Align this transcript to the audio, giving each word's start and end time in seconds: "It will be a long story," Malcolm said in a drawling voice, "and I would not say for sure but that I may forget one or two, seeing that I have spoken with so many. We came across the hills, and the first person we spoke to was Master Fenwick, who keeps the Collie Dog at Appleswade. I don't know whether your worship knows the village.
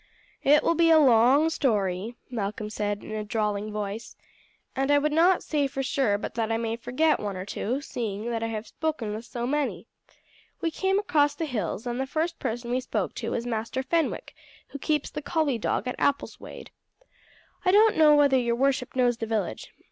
"It 0.43 0.63
will 0.63 0.73
be 0.73 0.89
a 0.89 0.97
long 0.97 1.51
story," 1.51 2.15
Malcolm 2.31 2.71
said 2.71 3.03
in 3.03 3.11
a 3.11 3.23
drawling 3.23 3.71
voice, 3.71 4.15
"and 4.75 4.89
I 4.89 4.97
would 4.97 5.11
not 5.11 5.43
say 5.43 5.67
for 5.67 5.83
sure 5.83 6.17
but 6.17 6.33
that 6.33 6.51
I 6.51 6.57
may 6.57 6.75
forget 6.75 7.19
one 7.19 7.37
or 7.37 7.45
two, 7.45 7.81
seeing 7.81 8.31
that 8.31 8.41
I 8.41 8.47
have 8.47 8.65
spoken 8.65 9.13
with 9.13 9.25
so 9.25 9.45
many. 9.45 9.85
We 10.59 10.71
came 10.71 10.97
across 10.97 11.35
the 11.35 11.45
hills, 11.45 11.85
and 11.85 11.99
the 12.01 12.07
first 12.07 12.39
person 12.39 12.71
we 12.71 12.79
spoke 12.79 13.13
to 13.13 13.29
was 13.29 13.45
Master 13.45 13.83
Fenwick, 13.83 14.33
who 14.69 14.79
keeps 14.79 15.11
the 15.11 15.21
Collie 15.21 15.59
Dog 15.59 15.87
at 15.87 15.99
Appleswade. 15.99 16.71
I 17.63 17.71
don't 17.71 17.95
know 17.95 18.15
whether 18.15 18.39
your 18.39 18.55
worship 18.55 18.95
knows 18.95 19.17
the 19.17 19.27
village. 19.27 19.71